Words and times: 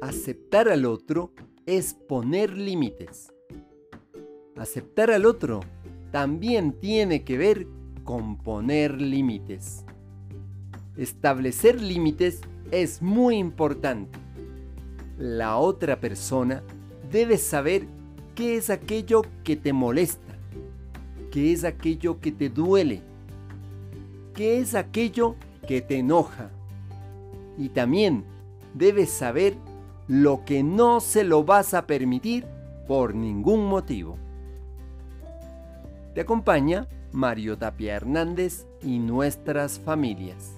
Aceptar 0.00 0.70
al 0.70 0.86
otro 0.86 1.30
es 1.66 1.92
poner 1.92 2.56
límites. 2.56 3.34
Aceptar 4.56 5.10
al 5.10 5.26
otro 5.26 5.60
también 6.10 6.72
tiene 6.72 7.22
que 7.22 7.36
ver 7.36 7.66
con 8.02 8.38
poner 8.38 8.98
límites. 8.98 9.84
Establecer 10.96 11.82
límites 11.82 12.40
es 12.70 13.02
muy 13.02 13.36
importante. 13.36 14.18
La 15.18 15.58
otra 15.58 16.00
persona 16.00 16.62
debe 17.12 17.36
saber 17.36 17.86
qué 18.34 18.56
es 18.56 18.70
aquello 18.70 19.20
que 19.44 19.54
te 19.56 19.74
molesta, 19.74 20.34
qué 21.30 21.52
es 21.52 21.64
aquello 21.64 22.20
que 22.20 22.32
te 22.32 22.48
duele, 22.48 23.02
qué 24.34 24.60
es 24.60 24.74
aquello 24.74 25.36
que 25.68 25.82
te 25.82 25.98
enoja. 25.98 26.50
Y 27.58 27.68
también 27.68 28.24
debes 28.72 29.10
saber 29.10 29.54
lo 30.10 30.44
que 30.44 30.64
no 30.64 30.98
se 30.98 31.22
lo 31.22 31.44
vas 31.44 31.72
a 31.72 31.86
permitir 31.86 32.44
por 32.88 33.14
ningún 33.14 33.66
motivo. 33.66 34.18
Te 36.14 36.22
acompaña 36.22 36.88
Mario 37.12 37.56
Tapia 37.56 37.94
Hernández 37.94 38.66
y 38.82 38.98
nuestras 38.98 39.78
familias. 39.78 40.56